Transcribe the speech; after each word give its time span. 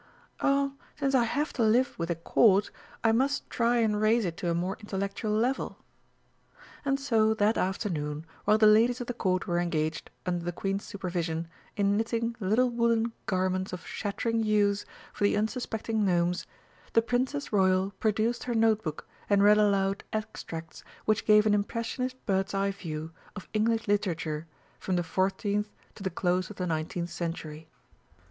"Oh, 0.39 0.73
since 0.95 1.13
I 1.13 1.25
have 1.25 1.53
to 1.53 1.61
live 1.61 1.93
with 1.99 2.09
a 2.09 2.15
Court, 2.15 2.71
I 3.03 3.11
must 3.11 3.47
try 3.51 3.77
and 3.77 4.01
raise 4.01 4.25
it 4.25 4.35
to 4.37 4.49
a 4.49 4.55
more 4.55 4.75
intellectual 4.79 5.31
level." 5.31 5.77
And 6.83 6.99
so 6.99 7.35
that 7.35 7.55
afternoon, 7.55 8.25
while 8.45 8.57
the 8.57 8.65
ladies 8.65 8.99
of 8.99 9.05
the 9.05 9.13
Court 9.13 9.45
were 9.45 9.59
engaged, 9.59 10.09
under 10.25 10.43
the 10.43 10.51
Queen's 10.51 10.85
supervision, 10.85 11.47
in 11.77 11.97
knitting 11.97 12.35
little 12.39 12.71
woollen 12.71 13.13
garments 13.27 13.73
of 13.73 13.85
shattering 13.85 14.41
hues 14.41 14.87
for 15.13 15.23
the 15.23 15.37
unsuspecting 15.37 16.03
Gnomes, 16.03 16.47
the 16.93 17.03
Princess 17.03 17.53
Royal 17.53 17.91
produced 17.99 18.45
her 18.45 18.55
note 18.55 18.81
book 18.81 19.07
and 19.29 19.43
read 19.43 19.59
aloud 19.59 20.03
extracts 20.11 20.83
which 21.05 21.25
gave 21.25 21.45
an 21.45 21.53
impressionist 21.53 22.15
bird's 22.25 22.55
eye 22.55 22.71
view 22.71 23.11
of 23.35 23.47
English 23.53 23.87
Literature 23.87 24.47
from 24.79 24.95
the 24.95 25.03
fourteenth 25.03 25.69
to 25.93 26.01
the 26.01 26.09
close 26.09 26.49
of 26.49 26.55
the 26.55 26.65
nineteenth 26.65 27.11
Century. 27.11 27.69